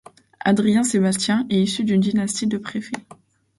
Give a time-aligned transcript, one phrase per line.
[0.39, 2.97] Adrien-Sébastien est issu d'une dynastie de préfets.